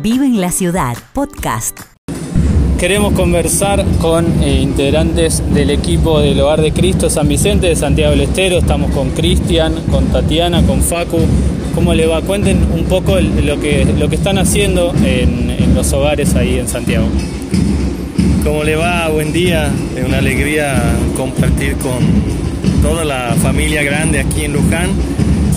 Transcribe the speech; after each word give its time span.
Vive 0.00 0.26
en 0.26 0.40
la 0.40 0.52
Ciudad, 0.52 0.96
podcast. 1.12 1.76
Queremos 2.78 3.14
conversar 3.14 3.84
con 4.00 4.44
eh, 4.44 4.60
integrantes 4.62 5.42
del 5.52 5.70
equipo 5.70 6.20
del 6.20 6.40
Hogar 6.40 6.60
de 6.60 6.70
Cristo 6.70 7.10
San 7.10 7.26
Vicente 7.26 7.66
de 7.66 7.74
Santiago 7.74 8.12
del 8.12 8.20
Estero. 8.20 8.58
Estamos 8.58 8.92
con 8.92 9.10
Cristian, 9.10 9.74
con 9.90 10.06
Tatiana, 10.06 10.62
con 10.62 10.82
Facu. 10.82 11.18
¿Cómo 11.74 11.94
le 11.94 12.06
va? 12.06 12.22
Cuenten 12.22 12.58
un 12.72 12.84
poco 12.84 13.18
lo 13.18 13.58
que, 13.58 13.84
lo 13.98 14.08
que 14.08 14.14
están 14.14 14.38
haciendo 14.38 14.94
en, 15.04 15.50
en 15.50 15.74
los 15.74 15.92
hogares 15.92 16.36
ahí 16.36 16.60
en 16.60 16.68
Santiago. 16.68 17.06
¿Cómo 18.44 18.62
le 18.62 18.76
va? 18.76 19.08
Buen 19.08 19.32
día. 19.32 19.68
Es 19.96 20.04
una 20.04 20.18
alegría 20.18 20.80
compartir 21.16 21.74
con 21.78 21.98
toda 22.82 23.04
la 23.04 23.34
familia 23.42 23.82
grande 23.82 24.20
aquí 24.20 24.44
en 24.44 24.52
Luján. 24.52 24.90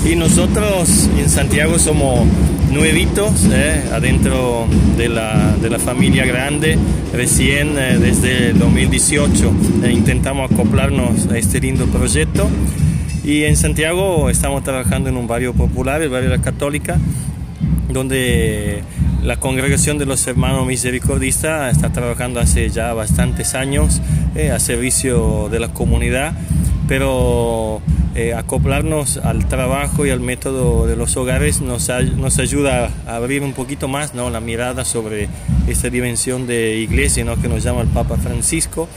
Y 0.03 0.15
nosotros 0.15 1.09
en 1.15 1.29
Santiago 1.29 1.77
somos 1.77 2.27
nuevitos 2.71 3.45
eh, 3.51 3.83
adentro 3.93 4.65
de 4.97 5.09
la, 5.09 5.55
de 5.61 5.69
la, 5.69 5.77
familia 5.77 6.25
grande. 6.25 6.75
Recién 7.13 7.77
eh, 7.77 7.99
desde 7.99 8.49
el 8.49 8.59
2018 8.59 9.53
eh, 9.83 9.91
intentamos 9.91 10.51
acoplarnos 10.51 11.27
a 11.27 11.37
este 11.37 11.59
lindo 11.59 11.85
proyecto. 11.85 12.49
Y 13.23 13.43
en 13.43 13.55
Santiago 13.55 14.31
estamos 14.31 14.63
trabajando 14.63 15.09
en 15.09 15.17
un 15.17 15.27
barrio 15.27 15.53
popular, 15.53 16.01
el 16.01 16.09
barrio 16.09 16.31
de 16.31 16.37
la 16.37 16.43
Católica, 16.43 16.97
donde 17.89 18.81
la 19.21 19.39
congregación 19.39 19.99
de 19.99 20.07
los 20.07 20.25
hermanos 20.25 20.65
misericordiistas 20.65 21.75
está 21.75 21.91
trabajando 21.91 22.39
hace 22.39 22.71
ya 22.71 22.91
bastantes 22.93 23.53
años 23.53 24.01
a 24.51 24.57
servicio 24.57 25.49
de 25.51 25.59
la 25.59 25.67
comunidad, 25.71 26.33
pero 26.91 27.81
eh, 28.15 28.33
acoplarnos 28.33 29.15
al 29.15 29.47
trabajo 29.47 30.05
y 30.05 30.09
al 30.09 30.19
método 30.19 30.87
de 30.87 30.97
los 30.97 31.15
hogares 31.15 31.61
nos, 31.61 31.89
nos 32.17 32.37
ayuda 32.37 32.91
a 33.07 33.15
abrir 33.15 33.43
un 33.43 33.53
poquito 33.53 33.87
más 33.87 34.13
¿no? 34.13 34.29
la 34.29 34.41
mirada 34.41 34.83
sobre 34.83 35.29
esta 35.69 35.89
dimensión 35.89 36.47
de 36.47 36.75
iglesia 36.79 37.23
¿no? 37.23 37.41
que 37.41 37.47
nos 37.47 37.63
llama 37.63 37.79
el 37.79 37.87
Papa 37.87 38.17
Francisco. 38.17 38.89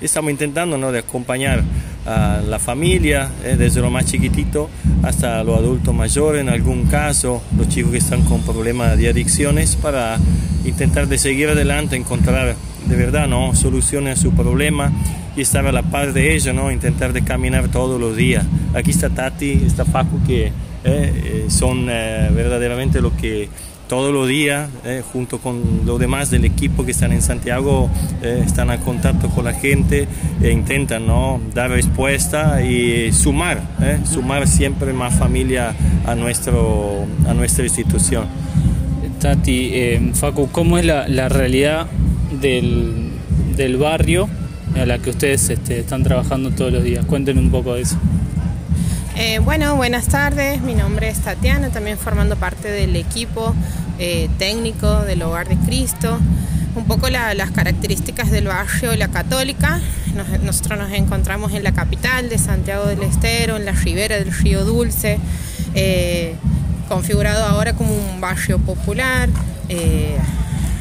Estamos 0.00 0.32
intentando 0.32 0.76
¿no? 0.76 0.90
de 0.90 0.98
acompañar 0.98 1.62
a 2.04 2.40
la 2.44 2.58
familia, 2.58 3.30
eh, 3.44 3.54
desde 3.56 3.80
lo 3.80 3.90
más 3.90 4.06
chiquitito 4.06 4.68
hasta 5.04 5.44
los 5.44 5.56
adultos 5.56 5.94
mayores, 5.94 6.40
en 6.40 6.48
algún 6.48 6.86
caso, 6.86 7.44
los 7.56 7.68
chicos 7.68 7.92
que 7.92 7.98
están 7.98 8.24
con 8.24 8.42
problemas 8.42 8.98
de 8.98 9.08
adicciones, 9.08 9.76
para 9.76 10.18
intentar 10.64 11.06
de 11.06 11.16
seguir 11.16 11.50
adelante, 11.50 11.94
encontrar 11.94 12.56
de 12.86 12.96
verdad 12.96 13.28
¿no? 13.28 13.54
soluciones 13.54 14.18
a 14.18 14.20
su 14.20 14.32
problema 14.32 14.90
y 15.36 15.42
estar 15.42 15.66
a 15.66 15.72
la 15.72 15.82
par 15.82 16.12
de 16.12 16.34
ella, 16.34 16.52
¿no? 16.52 16.72
intentar 16.72 17.12
de 17.12 17.22
caminar 17.22 17.68
todos 17.68 18.00
los 18.00 18.16
días. 18.16 18.44
Aquí 18.74 18.90
está 18.90 19.10
Tati, 19.10 19.62
está 19.66 19.84
Facu, 19.84 20.22
que 20.26 20.46
eh, 20.46 20.52
eh, 20.84 21.44
son 21.48 21.88
eh, 21.90 22.30
verdaderamente 22.32 23.00
lo 23.00 23.14
que 23.16 23.48
todos 23.86 24.12
los 24.12 24.26
días, 24.26 24.68
junto 25.12 25.38
con 25.38 25.82
los 25.84 26.00
demás 26.00 26.28
del 26.28 26.44
equipo 26.44 26.84
que 26.84 26.90
están 26.90 27.12
en 27.12 27.22
Santiago, 27.22 27.88
están 28.20 28.68
en 28.70 28.80
contacto 28.80 29.28
con 29.28 29.44
la 29.44 29.52
gente 29.52 30.08
e 30.42 30.50
intentan 30.50 31.06
¿no? 31.06 31.40
dar 31.54 31.70
respuesta 31.70 32.64
y 32.64 33.12
sumar, 33.12 33.62
sumar 34.04 34.48
siempre 34.48 34.92
más 34.92 35.14
familia 35.14 35.72
a, 36.04 36.16
nuestro, 36.16 37.06
a 37.28 37.34
nuestra 37.34 37.62
institución. 37.62 38.26
Tati, 39.20 40.10
Facu, 40.14 40.50
¿cómo 40.50 40.78
es 40.78 40.84
la, 40.84 41.06
la 41.06 41.28
realidad 41.28 41.86
del, 42.40 43.12
del 43.56 43.76
barrio 43.76 44.28
a 44.80 44.86
la 44.86 44.98
que 44.98 45.10
ustedes 45.10 45.48
este, 45.48 45.80
están 45.80 46.02
trabajando 46.02 46.50
todos 46.50 46.72
los 46.72 46.84
días. 46.84 47.04
Cuéntenme 47.06 47.40
un 47.40 47.50
poco 47.50 47.74
de 47.74 47.82
eso. 47.82 47.96
Eh, 49.16 49.38
bueno, 49.38 49.76
buenas 49.76 50.08
tardes. 50.08 50.60
Mi 50.60 50.74
nombre 50.74 51.08
es 51.08 51.20
Tatiana, 51.20 51.70
también 51.70 51.96
formando 51.96 52.36
parte 52.36 52.70
del 52.70 52.94
equipo 52.96 53.54
eh, 53.98 54.28
técnico 54.38 55.00
del 55.00 55.22
Hogar 55.22 55.48
de 55.48 55.56
Cristo. 55.56 56.18
Un 56.74 56.84
poco 56.84 57.08
las 57.08 57.50
características 57.52 58.30
del 58.30 58.48
barrio 58.48 58.94
La 58.96 59.08
Católica. 59.08 59.80
nosotros 60.42 60.78
nos 60.78 60.92
encontramos 60.92 61.52
en 61.54 61.64
la 61.64 61.72
capital 61.72 62.28
de 62.28 62.36
Santiago 62.36 62.84
del 62.84 63.02
Estero, 63.02 63.56
en 63.56 63.64
la 63.64 63.72
ribera 63.72 64.16
del 64.16 64.30
río 64.30 64.64
Dulce, 64.64 65.18
eh, 65.74 66.34
configurado 66.90 67.44
ahora 67.46 67.72
como 67.72 67.94
un 67.94 68.20
barrio 68.20 68.58
popular 68.58 69.30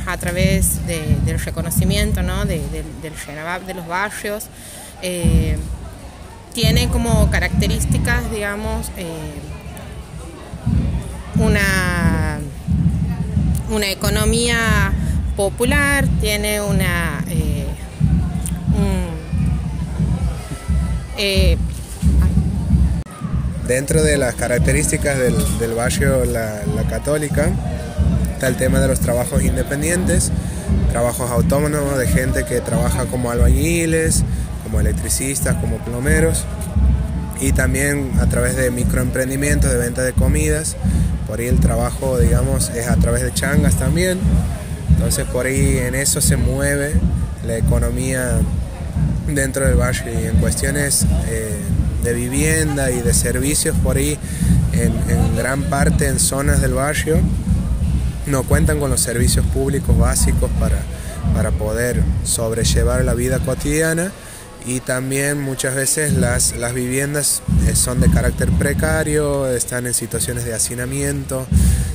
a 0.06 0.18
través 0.18 0.86
del 0.86 1.40
reconocimiento 1.40 2.22
¿no? 2.22 2.46
de, 2.46 2.62
del 3.02 3.66
de 3.66 3.74
los 3.74 3.88
barrios. 3.88 4.46
Eh, 5.02 5.58
tiene 6.54 6.88
como 6.88 7.30
características, 7.32 8.32
digamos, 8.32 8.90
eh, 8.98 9.10
una, 11.38 12.40
una 13.70 13.90
economía 13.90 14.94
popular, 15.36 16.08
tiene 16.22 16.62
una... 16.62 17.24
Eh, 21.18 21.58
Dentro 23.68 24.04
de 24.04 24.18
las 24.18 24.36
características 24.36 25.18
del, 25.18 25.74
barrio 25.74 26.24
la 26.26 26.84
Católica, 26.90 27.52
Está 28.36 28.50
el 28.50 28.58
tema 28.58 28.82
de 28.82 28.90
los 28.90 29.00
trabajos 29.00 29.44
independientes, 29.44 30.30
trabajos 30.92 31.32
autónomos 31.32 31.98
de 31.98 32.06
gente 32.06 32.44
que 32.44 32.60
trabaja 32.60 33.06
como 33.06 33.32
albañiles, 33.32 34.26
como 34.62 34.82
electricistas, 34.82 35.56
como 35.56 35.78
plomeros 35.78 36.44
y 37.40 37.54
también 37.54 38.12
a 38.20 38.26
través 38.26 38.58
de 38.58 38.72
microemprendimientos 38.72 39.72
de 39.72 39.78
venta 39.78 40.02
de 40.02 40.12
comidas. 40.12 40.76
Por 41.28 41.40
ahí 41.40 41.48
el 41.48 41.62
trabajo, 41.62 42.20
digamos, 42.20 42.72
es 42.72 42.90
a 42.90 42.98
través 42.98 43.24
de 43.24 43.34
changas 43.34 43.76
también. 43.76 44.20
Entonces 44.90 45.26
por 45.28 45.46
ahí 45.46 45.78
en 45.78 45.96
eso 45.96 46.20
se 46.20 46.36
mueve 46.36 46.92
la 47.48 47.56
economía 47.56 48.42
dentro 49.34 49.66
del 49.66 49.76
barrio 49.76 50.12
y 50.20 50.26
en 50.26 50.36
cuestiones 50.42 51.06
eh, 51.30 51.56
de 52.04 52.14
vivienda 52.14 52.92
y 52.92 53.02
de 53.02 53.14
servicios 53.14 53.78
por 53.78 53.96
ahí 53.96 54.20
en, 54.74 54.92
en 55.10 55.38
gran 55.38 55.64
parte 55.64 56.08
en 56.08 56.20
zonas 56.20 56.60
del 56.60 56.74
barrio 56.74 57.22
no 58.28 58.44
cuentan 58.44 58.80
con 58.80 58.90
los 58.90 59.02
servicios 59.02 59.46
públicos 59.48 59.98
básicos 59.98 60.50
para, 60.60 60.80
para 61.34 61.52
poder 61.52 62.02
sobrellevar 62.24 63.04
la 63.04 63.14
vida 63.14 63.40
cotidiana 63.40 64.12
y 64.66 64.80
también 64.80 65.40
muchas 65.40 65.76
veces 65.76 66.14
las, 66.14 66.56
las 66.58 66.74
viviendas 66.74 67.44
eh, 67.68 67.76
son 67.76 68.02
de 68.02 68.10
carácter 68.10 68.50
precario, 68.52 69.48
están 69.48 69.86
en 69.86 69.94
situaciones 69.94 70.44
de 70.44 70.56
hacinamiento, 70.56 71.46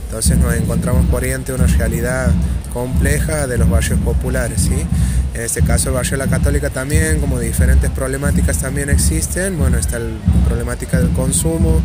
entonces 0.05 0.39
nos 0.39 0.55
encontramos 0.55 1.07
por 1.07 1.25
ahí 1.25 1.33
una 1.33 1.67
realidad 1.67 2.31
compleja 2.73 3.47
de 3.47 3.59
los 3.59 3.69
barrios 3.69 3.99
populares. 4.01 4.63
¿sí? 4.63 4.87
En 5.35 5.43
este 5.43 5.63
caso 5.63 5.91
el 5.91 5.95
barrio 5.95 6.13
de 6.13 6.17
la 6.19 6.27
Católica 6.27 6.71
también, 6.71 7.21
como 7.21 7.39
diferentes 7.39 7.91
problemáticas 7.91 8.59
también 8.59 8.91
existen, 8.91 9.59
bueno, 9.59 9.79
está 9.79 9.99
la 9.99 10.11
problemática 10.47 10.99
del 10.99 11.11
consumo, 11.11 11.81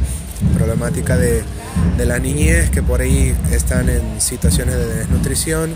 problemática 0.57 1.17
de, 1.17 1.43
la 1.97 2.19
niñez 2.19 2.69
que 2.69 2.81
por 2.81 3.01
ahí 3.01 3.35
están 3.51 3.89
en 3.89 4.19
situaciones 4.19 4.75
de 4.75 4.85
desnutrición, 4.95 5.73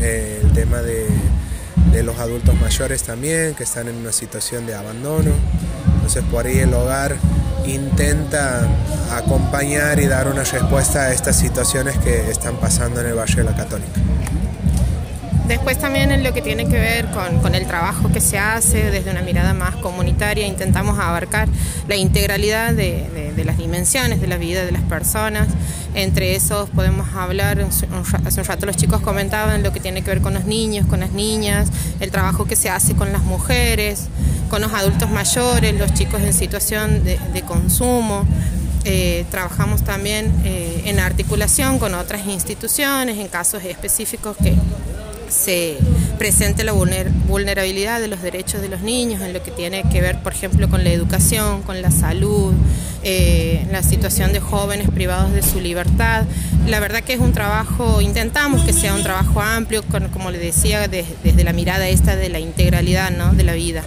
eh, 0.00 0.40
el 0.42 0.52
tema 0.52 0.78
de, 0.82 1.06
los 2.02 2.18
adultos 2.18 2.54
mayores 2.60 3.04
también 3.04 3.54
que 3.54 3.64
están 3.64 3.88
en 3.88 3.96
una 3.96 4.12
situación 4.12 4.66
de 4.66 4.74
abandono. 4.74 5.30
Entonces 6.06 6.30
por 6.30 6.46
ahí 6.46 6.58
el 6.58 6.72
hogar 6.72 7.16
intenta 7.64 8.64
acompañar 9.12 9.98
y 9.98 10.06
dar 10.06 10.28
una 10.28 10.44
respuesta 10.44 11.02
a 11.02 11.12
estas 11.12 11.36
situaciones 11.36 11.98
que 11.98 12.30
están 12.30 12.58
pasando 12.58 13.00
en 13.00 13.08
el 13.08 13.14
barrio 13.14 13.38
de 13.38 13.44
la 13.50 13.56
Católica. 13.56 14.00
Después 15.48 15.78
también 15.78 16.10
en 16.10 16.24
lo 16.24 16.32
que 16.34 16.42
tiene 16.42 16.66
que 16.66 16.76
ver 16.76 17.06
con, 17.10 17.54
el 17.54 17.66
trabajo 17.66 18.10
que 18.10 18.20
se 18.20 18.36
hace 18.36 18.90
desde 18.90 19.12
una 19.12 19.22
mirada 19.22 19.54
más 19.54 19.76
comunitaria, 19.76 20.44
intentamos 20.44 20.98
abarcar 20.98 21.48
la 21.86 21.94
integralidad 21.94 22.74
de, 22.74 23.32
las 23.44 23.56
dimensiones 23.56 24.20
de 24.20 24.26
la 24.26 24.38
vida 24.38 24.64
de 24.64 24.72
las 24.72 24.82
personas. 24.82 25.46
Entre 25.94 26.34
esos 26.34 26.68
podemos 26.70 27.14
hablar, 27.14 27.60
hace 27.60 28.40
un 28.40 28.44
rato 28.44 28.66
los 28.66 28.76
chicos 28.76 29.00
comentaban 29.00 29.62
lo 29.62 29.72
que 29.72 29.78
tiene 29.78 30.02
que 30.02 30.10
ver 30.10 30.20
con 30.20 30.34
los 30.34 30.46
niños, 30.46 30.84
con 30.86 30.98
las 30.98 31.12
niñas, 31.12 31.68
el 32.00 32.10
trabajo 32.10 32.46
que 32.46 32.56
se 32.56 32.68
hace 32.68 32.96
con 32.96 33.12
las 33.12 33.22
mujeres, 33.22 34.08
con 34.50 34.62
los 34.62 34.72
adultos 34.72 35.08
mayores, 35.10 35.74
los 35.78 35.94
chicos 35.94 36.22
en 36.22 36.34
situación 36.34 37.04
de, 37.04 37.42
consumo. 37.42 38.24
Eh, 38.84 39.24
trabajamos 39.30 39.82
también 39.82 40.32
eh, 40.44 40.82
en 40.86 40.98
articulación 40.98 41.78
con 41.78 41.94
otras 41.94 42.26
instituciones, 42.26 43.18
en 43.18 43.28
casos 43.28 43.64
específicos 43.64 44.36
que 44.36 44.54
se 45.28 45.76
presente 46.18 46.64
la 46.64 46.72
vulnerabilidad 46.72 48.00
de 48.00 48.08
los 48.08 48.22
derechos 48.22 48.60
de 48.60 48.68
los 48.68 48.80
niños 48.80 49.20
en 49.22 49.32
lo 49.32 49.42
que 49.42 49.50
tiene 49.50 49.84
que 49.90 50.00
ver, 50.00 50.22
por 50.22 50.32
ejemplo, 50.32 50.68
con 50.68 50.84
la 50.84 50.90
educación, 50.90 51.62
con 51.62 51.82
la 51.82 51.90
salud, 51.90 52.52
eh, 53.02 53.66
la 53.70 53.82
situación 53.82 54.32
de 54.32 54.40
jóvenes 54.40 54.90
privados 54.90 55.32
de 55.32 55.42
su 55.42 55.60
libertad. 55.60 56.24
La 56.66 56.80
verdad 56.80 57.02
que 57.02 57.12
es 57.12 57.20
un 57.20 57.32
trabajo, 57.32 58.00
intentamos 58.00 58.64
que 58.64 58.72
sea 58.72 58.94
un 58.94 59.02
trabajo 59.02 59.40
amplio, 59.40 59.84
como 60.12 60.30
le 60.30 60.38
decía, 60.38 60.88
desde 60.88 61.44
la 61.44 61.52
mirada 61.52 61.88
esta 61.88 62.16
de 62.16 62.28
la 62.28 62.40
integralidad 62.40 63.10
¿no? 63.10 63.32
de 63.32 63.44
la 63.44 63.54
vida. 63.54 63.84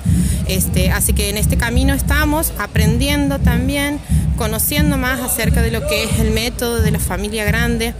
Este, 0.47 0.91
así 0.91 1.13
que 1.13 1.29
en 1.29 1.37
este 1.37 1.57
camino 1.57 1.93
estamos 1.93 2.53
aprendiendo 2.57 3.39
también, 3.39 3.99
conociendo 4.37 4.97
más 4.97 5.19
acerca 5.19 5.61
de 5.61 5.71
lo 5.71 5.85
que 5.87 6.05
es 6.05 6.19
el 6.19 6.31
método 6.31 6.81
de 6.81 6.91
la 6.91 6.99
familia 6.99 7.43
grande 7.45 7.93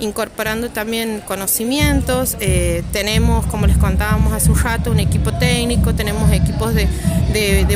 incorporando 0.00 0.70
también 0.70 1.22
conocimientos. 1.26 2.36
Eh, 2.40 2.82
tenemos, 2.92 3.46
como 3.46 3.66
les 3.66 3.76
contábamos 3.76 4.32
hace 4.32 4.50
un 4.50 4.58
rato, 4.58 4.90
un 4.90 5.00
equipo 5.00 5.32
técnico, 5.32 5.94
tenemos 5.94 6.30
equipos 6.32 6.74
de, 6.74 6.88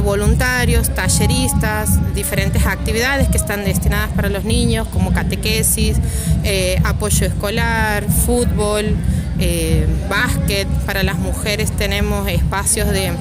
voluntarios, 0.03 0.94
talleristas, 0.94 2.15
diferentes 2.15 2.65
actividades 2.67 3.29
que 3.29 3.37
están 3.37 3.65
destinadas 3.65 4.11
para 4.12 4.29
los 4.29 4.44
niños, 4.44 4.87
como 4.88 5.12
catequesis, 5.12 5.97
eh, 6.44 6.81
apoyo 6.85 7.26
escolar, 7.26 8.05
fútbol, 8.05 8.97
eh, 9.38 9.87
básquet. 10.09 10.67
Para 10.87 11.03
las 11.03 11.19
mujeres 11.19 11.73
tenemos 11.73 12.29
espacios 12.29 12.88
de 12.88 13.12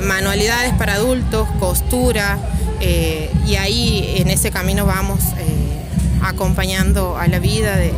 manualidades 0.00 0.74
para 0.74 0.94
adultos, 0.94 1.48
costura, 1.58 2.38
y 3.46 3.56
ahí 3.56 4.16
en 4.18 4.28
ese 4.28 4.50
camino 4.50 4.84
vamos 4.84 5.20
acompañando 6.22 7.16
a 7.16 7.28
la 7.28 7.38
vida 7.38 7.76
de, 7.76 7.92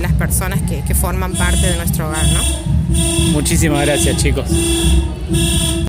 las 0.00 0.12
personas 0.12 0.60
que, 0.60 0.82
que, 0.82 0.94
forman 0.94 1.32
parte 1.32 1.66
de 1.66 1.76
nuestro 1.78 2.08
hogar. 2.08 2.26
¿no? 2.26 2.42
Muchísimas 3.32 3.86
gracias 3.86 4.18
chicos. 4.18 4.44